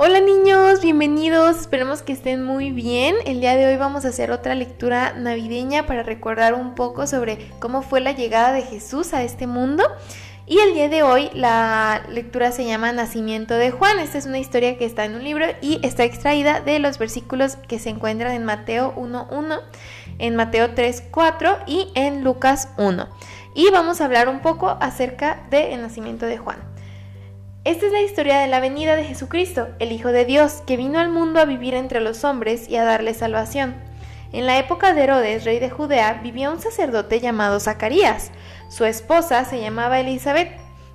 Hola 0.00 0.20
niños, 0.20 0.80
bienvenidos, 0.80 1.58
esperemos 1.58 2.02
que 2.02 2.12
estén 2.12 2.44
muy 2.44 2.70
bien. 2.70 3.16
El 3.26 3.40
día 3.40 3.56
de 3.56 3.66
hoy 3.66 3.76
vamos 3.76 4.04
a 4.04 4.10
hacer 4.10 4.30
otra 4.30 4.54
lectura 4.54 5.14
navideña 5.14 5.86
para 5.86 6.04
recordar 6.04 6.54
un 6.54 6.76
poco 6.76 7.08
sobre 7.08 7.50
cómo 7.58 7.82
fue 7.82 8.00
la 8.00 8.12
llegada 8.12 8.52
de 8.52 8.62
Jesús 8.62 9.12
a 9.12 9.24
este 9.24 9.48
mundo. 9.48 9.82
Y 10.46 10.60
el 10.60 10.74
día 10.74 10.88
de 10.88 11.02
hoy 11.02 11.30
la 11.34 12.02
lectura 12.10 12.52
se 12.52 12.64
llama 12.64 12.92
Nacimiento 12.92 13.54
de 13.54 13.72
Juan. 13.72 13.98
Esta 13.98 14.18
es 14.18 14.26
una 14.26 14.38
historia 14.38 14.78
que 14.78 14.84
está 14.84 15.04
en 15.04 15.16
un 15.16 15.24
libro 15.24 15.46
y 15.60 15.84
está 15.84 16.04
extraída 16.04 16.60
de 16.60 16.78
los 16.78 16.96
versículos 16.98 17.56
que 17.56 17.80
se 17.80 17.90
encuentran 17.90 18.34
en 18.34 18.44
Mateo 18.44 18.94
1.1, 18.94 19.60
en 20.20 20.36
Mateo 20.36 20.76
3.4 20.76 21.64
y 21.66 21.88
en 21.96 22.22
Lucas 22.22 22.68
1. 22.78 23.08
Y 23.54 23.68
vamos 23.72 24.00
a 24.00 24.04
hablar 24.04 24.28
un 24.28 24.42
poco 24.42 24.78
acerca 24.80 25.40
del 25.50 25.82
nacimiento 25.82 26.24
de 26.26 26.38
Juan. 26.38 26.67
Esta 27.68 27.84
es 27.84 27.92
la 27.92 28.00
historia 28.00 28.38
de 28.38 28.46
la 28.46 28.60
venida 28.60 28.96
de 28.96 29.04
Jesucristo, 29.04 29.68
el 29.78 29.92
Hijo 29.92 30.08
de 30.08 30.24
Dios, 30.24 30.62
que 30.66 30.78
vino 30.78 30.98
al 30.98 31.10
mundo 31.10 31.38
a 31.38 31.44
vivir 31.44 31.74
entre 31.74 32.00
los 32.00 32.24
hombres 32.24 32.66
y 32.66 32.76
a 32.76 32.84
darle 32.84 33.12
salvación. 33.12 33.74
En 34.32 34.46
la 34.46 34.58
época 34.58 34.94
de 34.94 35.02
Herodes, 35.02 35.44
rey 35.44 35.58
de 35.58 35.68
Judea, 35.68 36.18
vivía 36.22 36.50
un 36.50 36.62
sacerdote 36.62 37.20
llamado 37.20 37.60
Zacarías. 37.60 38.30
Su 38.70 38.86
esposa 38.86 39.44
se 39.44 39.60
llamaba 39.60 40.00
Elizabeth. 40.00 40.50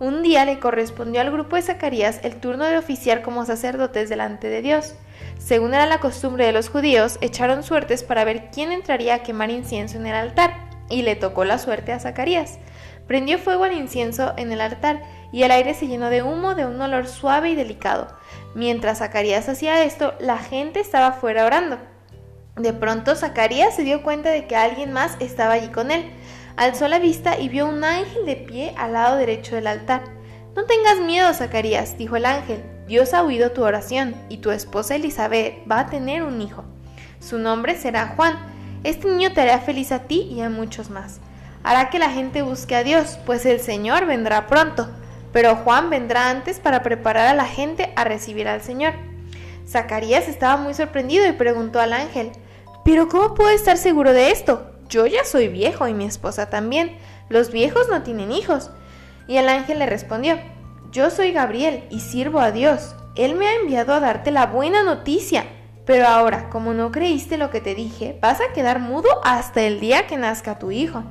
Un 0.00 0.24
día 0.24 0.44
le 0.44 0.58
correspondió 0.58 1.20
al 1.20 1.30
grupo 1.30 1.54
de 1.54 1.62
Zacarías 1.62 2.18
el 2.24 2.34
turno 2.40 2.64
de 2.64 2.78
oficiar 2.78 3.22
como 3.22 3.46
sacerdotes 3.46 4.08
delante 4.08 4.48
de 4.48 4.60
Dios. 4.60 4.96
Según 5.38 5.72
era 5.72 5.86
la 5.86 6.00
costumbre 6.00 6.46
de 6.46 6.52
los 6.52 6.68
judíos, 6.68 7.18
echaron 7.20 7.62
suertes 7.62 8.02
para 8.02 8.24
ver 8.24 8.50
quién 8.52 8.72
entraría 8.72 9.14
a 9.14 9.22
quemar 9.22 9.50
incienso 9.50 9.98
en 9.98 10.06
el 10.06 10.16
altar, 10.16 10.65
y 10.88 11.02
le 11.02 11.16
tocó 11.16 11.44
la 11.44 11.58
suerte 11.58 11.92
a 11.92 12.00
Zacarías. 12.00 12.58
Prendió 13.06 13.38
fuego 13.38 13.64
al 13.64 13.72
incienso 13.72 14.34
en 14.36 14.52
el 14.52 14.60
altar 14.60 15.02
y 15.32 15.42
el 15.42 15.50
aire 15.50 15.74
se 15.74 15.86
llenó 15.86 16.10
de 16.10 16.22
humo 16.22 16.54
de 16.54 16.66
un 16.66 16.80
olor 16.80 17.06
suave 17.06 17.50
y 17.50 17.54
delicado. 17.54 18.08
Mientras 18.54 18.98
Zacarías 18.98 19.48
hacía 19.48 19.84
esto, 19.84 20.14
la 20.18 20.38
gente 20.38 20.80
estaba 20.80 21.12
fuera 21.12 21.44
orando. 21.44 21.78
De 22.56 22.72
pronto 22.72 23.14
Zacarías 23.14 23.76
se 23.76 23.82
dio 23.82 24.02
cuenta 24.02 24.30
de 24.30 24.46
que 24.46 24.56
alguien 24.56 24.92
más 24.92 25.16
estaba 25.20 25.54
allí 25.54 25.68
con 25.68 25.90
él. 25.90 26.10
Alzó 26.56 26.88
la 26.88 26.98
vista 26.98 27.38
y 27.38 27.48
vio 27.48 27.68
un 27.68 27.84
ángel 27.84 28.24
de 28.24 28.36
pie 28.36 28.74
al 28.78 28.94
lado 28.94 29.16
derecho 29.16 29.56
del 29.56 29.66
altar. 29.66 30.04
No 30.56 30.64
tengas 30.64 30.98
miedo, 31.00 31.34
Zacarías, 31.34 31.98
dijo 31.98 32.16
el 32.16 32.24
ángel. 32.24 32.64
Dios 32.86 33.12
ha 33.12 33.22
oído 33.22 33.52
tu 33.52 33.62
oración 33.62 34.14
y 34.30 34.38
tu 34.38 34.50
esposa 34.50 34.94
Elizabeth 34.94 35.70
va 35.70 35.80
a 35.80 35.86
tener 35.86 36.22
un 36.22 36.40
hijo. 36.40 36.64
Su 37.20 37.38
nombre 37.38 37.76
será 37.76 38.14
Juan. 38.16 38.55
Este 38.86 39.08
niño 39.08 39.32
te 39.32 39.42
hará 39.42 39.58
feliz 39.60 39.92
a 39.92 40.04
ti 40.04 40.28
y 40.30 40.40
a 40.40 40.48
muchos 40.48 40.88
más. 40.88 41.20
Hará 41.62 41.90
que 41.90 41.98
la 41.98 42.10
gente 42.10 42.42
busque 42.42 42.74
a 42.74 42.84
Dios, 42.84 43.18
pues 43.26 43.44
el 43.44 43.60
Señor 43.60 44.06
vendrá 44.06 44.46
pronto 44.46 44.88
pero 45.36 45.54
Juan 45.54 45.90
vendrá 45.90 46.30
antes 46.30 46.60
para 46.60 46.82
preparar 46.82 47.26
a 47.26 47.34
la 47.34 47.44
gente 47.44 47.92
a 47.94 48.04
recibir 48.04 48.48
al 48.48 48.62
Señor. 48.62 48.94
Zacarías 49.68 50.28
estaba 50.28 50.56
muy 50.56 50.72
sorprendido 50.72 51.28
y 51.28 51.32
preguntó 51.32 51.78
al 51.78 51.92
ángel, 51.92 52.32
¿pero 52.86 53.06
cómo 53.08 53.34
puedo 53.34 53.50
estar 53.50 53.76
seguro 53.76 54.14
de 54.14 54.30
esto? 54.30 54.70
Yo 54.88 55.06
ya 55.06 55.26
soy 55.26 55.48
viejo 55.48 55.86
y 55.88 55.92
mi 55.92 56.06
esposa 56.06 56.48
también. 56.48 56.96
Los 57.28 57.52
viejos 57.52 57.86
no 57.90 58.02
tienen 58.02 58.32
hijos. 58.32 58.70
Y 59.28 59.36
el 59.36 59.50
ángel 59.50 59.80
le 59.80 59.84
respondió, 59.84 60.38
yo 60.90 61.10
soy 61.10 61.32
Gabriel 61.32 61.84
y 61.90 62.00
sirvo 62.00 62.40
a 62.40 62.50
Dios. 62.50 62.94
Él 63.14 63.34
me 63.34 63.46
ha 63.46 63.56
enviado 63.56 63.92
a 63.92 64.00
darte 64.00 64.30
la 64.30 64.46
buena 64.46 64.84
noticia. 64.84 65.44
Pero 65.86 66.08
ahora, 66.08 66.50
como 66.50 66.74
no 66.74 66.92
creíste 66.92 67.38
lo 67.38 67.50
que 67.50 67.60
te 67.60 67.74
dije, 67.74 68.18
vas 68.20 68.40
a 68.40 68.52
quedar 68.52 68.80
mudo 68.80 69.08
hasta 69.24 69.62
el 69.62 69.80
día 69.80 70.06
que 70.06 70.18
nazca 70.18 70.58
tu 70.58 70.72
hijo. 70.72 71.04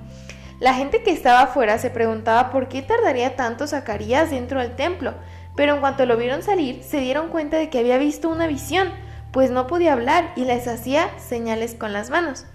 La 0.60 0.74
gente 0.74 1.02
que 1.02 1.12
estaba 1.12 1.42
afuera 1.42 1.78
se 1.80 1.90
preguntaba 1.90 2.52
por 2.52 2.68
qué 2.68 2.82
tardaría 2.82 3.36
tanto 3.36 3.68
Zacarías 3.68 4.30
dentro 4.30 4.60
del 4.60 4.76
templo, 4.76 5.14
pero 5.56 5.74
en 5.74 5.80
cuanto 5.80 6.06
lo 6.06 6.18
vieron 6.18 6.44
salir 6.44 6.84
se 6.84 7.00
dieron 7.00 7.30
cuenta 7.30 7.58
de 7.58 7.70
que 7.70 7.80
había 7.80 7.98
visto 7.98 8.30
una 8.30 8.48
visión, 8.48 8.90
pues 9.32 9.50
no 9.50 9.68
podía 9.68 9.94
hablar 9.94 10.32
y 10.36 10.46
les 10.46 10.68
hacía 10.68 11.10
señales 11.18 11.74
con 11.74 11.94
las 11.94 12.10
manos. 12.10 12.46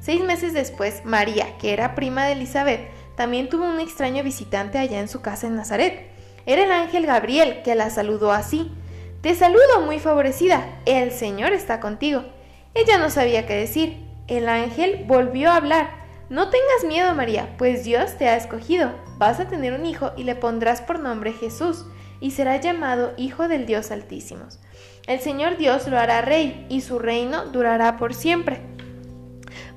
Seis 0.00 0.22
meses 0.22 0.52
después, 0.52 1.04
María, 1.04 1.56
que 1.58 1.72
era 1.72 1.94
prima 1.94 2.24
de 2.24 2.32
Elizabeth, 2.32 2.88
también 3.16 3.48
tuvo 3.48 3.64
un 3.64 3.80
extraño 3.80 4.22
visitante 4.22 4.78
allá 4.78 5.00
en 5.00 5.08
su 5.08 5.22
casa 5.22 5.46
en 5.46 5.56
Nazaret. 5.56 6.10
Era 6.46 6.64
el 6.64 6.72
ángel 6.72 7.06
Gabriel 7.06 7.62
que 7.62 7.74
la 7.74 7.88
saludó 7.90 8.32
así. 8.32 8.70
Te 9.24 9.34
saludo 9.34 9.80
muy 9.86 10.00
favorecida, 10.00 10.66
el 10.84 11.10
Señor 11.10 11.54
está 11.54 11.80
contigo. 11.80 12.24
Ella 12.74 12.98
no 12.98 13.08
sabía 13.08 13.46
qué 13.46 13.54
decir. 13.54 14.04
El 14.28 14.50
ángel 14.50 15.04
volvió 15.06 15.50
a 15.50 15.56
hablar 15.56 16.04
no 16.30 16.48
tengas 16.48 16.84
miedo, 16.86 17.14
María, 17.14 17.54
pues 17.58 17.84
Dios 17.84 18.16
te 18.16 18.28
ha 18.28 18.36
escogido. 18.36 18.90
Vas 19.18 19.40
a 19.40 19.46
tener 19.46 19.74
un 19.74 19.84
hijo 19.84 20.12
y 20.16 20.24
le 20.24 20.34
pondrás 20.34 20.80
por 20.80 20.98
nombre 20.98 21.32
Jesús, 21.32 21.84
y 22.18 22.30
será 22.30 22.56
llamado 22.56 23.12
Hijo 23.18 23.46
del 23.46 23.66
Dios 23.66 23.90
Altísimo. 23.90 24.46
El 25.06 25.20
Señor 25.20 25.58
Dios 25.58 25.86
lo 25.86 25.98
hará 25.98 26.22
rey, 26.22 26.66
y 26.70 26.80
su 26.80 26.98
reino 26.98 27.44
durará 27.46 27.98
por 27.98 28.14
siempre. 28.14 28.73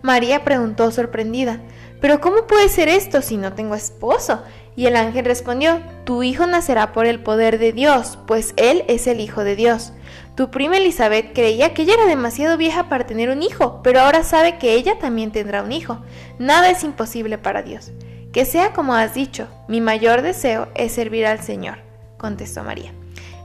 María 0.01 0.43
preguntó 0.43 0.91
sorprendida, 0.91 1.61
¿pero 1.99 2.21
cómo 2.21 2.47
puede 2.47 2.69
ser 2.69 2.89
esto 2.89 3.21
si 3.21 3.37
no 3.37 3.53
tengo 3.53 3.75
esposo? 3.75 4.43
Y 4.75 4.85
el 4.85 4.95
ángel 4.95 5.25
respondió, 5.25 5.81
Tu 6.05 6.21
hijo 6.23 6.45
nacerá 6.45 6.93
por 6.93 7.07
el 7.07 7.19
poder 7.19 7.57
de 7.57 7.73
Dios, 7.73 8.19
pues 8.27 8.53
él 8.57 8.83
es 8.87 9.07
el 9.07 9.19
Hijo 9.19 9.43
de 9.43 9.55
Dios. 9.55 9.91
Tu 10.35 10.51
prima 10.51 10.77
Elizabeth 10.77 11.33
creía 11.33 11.73
que 11.73 11.81
ella 11.81 11.95
era 11.95 12.05
demasiado 12.05 12.57
vieja 12.57 12.87
para 12.87 13.07
tener 13.07 13.31
un 13.31 13.41
hijo, 13.41 13.81
pero 13.81 14.01
ahora 14.01 14.23
sabe 14.23 14.59
que 14.59 14.75
ella 14.75 14.99
también 14.99 15.31
tendrá 15.31 15.63
un 15.63 15.71
hijo. 15.71 16.03
Nada 16.37 16.69
es 16.69 16.83
imposible 16.83 17.39
para 17.39 17.63
Dios. 17.63 17.91
Que 18.31 18.45
sea 18.45 18.71
como 18.71 18.93
has 18.93 19.15
dicho, 19.15 19.47
mi 19.67 19.81
mayor 19.81 20.21
deseo 20.21 20.67
es 20.75 20.91
servir 20.91 21.25
al 21.25 21.41
Señor, 21.41 21.79
contestó 22.17 22.63
María. 22.63 22.93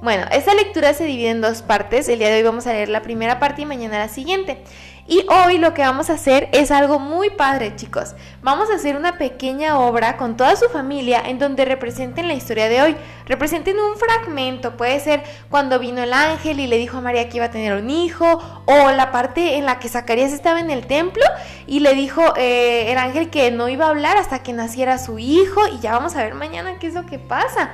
Bueno, 0.02 0.26
esta 0.32 0.52
lectura 0.52 0.94
se 0.94 1.04
divide 1.04 1.30
en 1.30 1.40
dos 1.40 1.62
partes. 1.62 2.08
El 2.08 2.18
día 2.18 2.28
de 2.28 2.38
hoy 2.38 2.42
vamos 2.42 2.66
a 2.66 2.72
leer 2.72 2.88
la 2.88 3.02
primera 3.02 3.38
parte 3.38 3.62
y 3.62 3.66
mañana 3.66 4.00
la 4.00 4.08
siguiente. 4.08 4.60
Y 5.06 5.24
hoy 5.28 5.58
lo 5.58 5.74
que 5.74 5.82
vamos 5.82 6.10
a 6.10 6.14
hacer 6.14 6.48
es 6.50 6.72
algo 6.72 6.98
muy 6.98 7.30
padre, 7.30 7.76
chicos. 7.76 8.16
Vamos 8.42 8.68
a 8.68 8.74
hacer 8.74 8.96
una 8.96 9.16
pequeña 9.16 9.78
obra 9.78 10.16
con 10.16 10.36
toda 10.36 10.56
su 10.56 10.68
familia 10.70 11.22
en 11.24 11.38
donde 11.38 11.64
representen 11.64 12.26
la 12.26 12.34
historia 12.34 12.68
de 12.68 12.82
hoy. 12.82 12.96
Representen 13.26 13.78
un 13.78 13.96
fragmento, 13.96 14.76
puede 14.76 14.98
ser 14.98 15.22
cuando 15.48 15.78
vino 15.78 16.02
el 16.02 16.12
ángel 16.12 16.58
y 16.58 16.66
le 16.66 16.78
dijo 16.78 16.98
a 16.98 17.00
María 17.00 17.28
que 17.28 17.36
iba 17.36 17.46
a 17.46 17.50
tener 17.52 17.74
un 17.74 17.88
hijo, 17.88 18.40
o 18.66 18.90
la 18.90 19.12
parte 19.12 19.56
en 19.56 19.66
la 19.66 19.78
que 19.78 19.88
Zacarías 19.88 20.32
estaba 20.32 20.58
en 20.58 20.72
el 20.72 20.84
templo 20.88 21.24
y 21.68 21.78
le 21.78 21.94
dijo 21.94 22.22
eh, 22.36 22.90
el 22.90 22.98
ángel 22.98 23.30
que 23.30 23.52
no 23.52 23.68
iba 23.68 23.86
a 23.86 23.90
hablar 23.90 24.16
hasta 24.16 24.42
que 24.42 24.52
naciera 24.52 24.98
su 24.98 25.20
hijo 25.20 25.60
y 25.68 25.78
ya 25.78 25.92
vamos 25.92 26.16
a 26.16 26.24
ver 26.24 26.34
mañana 26.34 26.80
qué 26.80 26.88
es 26.88 26.94
lo 26.94 27.06
que 27.06 27.20
pasa. 27.20 27.70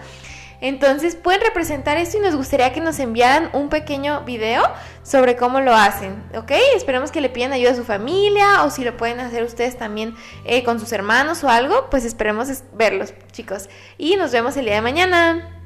Entonces 0.60 1.14
pueden 1.14 1.40
representar 1.40 1.96
esto 1.98 2.18
y 2.18 2.20
nos 2.20 2.34
gustaría 2.34 2.72
que 2.72 2.80
nos 2.80 2.98
enviaran 2.98 3.50
un 3.52 3.68
pequeño 3.68 4.22
video 4.24 4.62
sobre 5.02 5.36
cómo 5.36 5.60
lo 5.60 5.74
hacen, 5.74 6.22
¿ok? 6.34 6.52
Esperemos 6.74 7.12
que 7.12 7.20
le 7.20 7.28
pidan 7.28 7.52
ayuda 7.52 7.72
a 7.72 7.76
su 7.76 7.84
familia 7.84 8.64
o 8.64 8.70
si 8.70 8.84
lo 8.84 8.96
pueden 8.96 9.20
hacer 9.20 9.44
ustedes 9.44 9.76
también 9.76 10.14
eh, 10.44 10.64
con 10.64 10.80
sus 10.80 10.92
hermanos 10.92 11.44
o 11.44 11.48
algo, 11.48 11.88
pues 11.90 12.04
esperemos 12.04 12.48
verlos, 12.72 13.14
chicos. 13.32 13.68
Y 13.98 14.16
nos 14.16 14.32
vemos 14.32 14.56
el 14.56 14.64
día 14.64 14.74
de 14.74 14.82
mañana. 14.82 15.57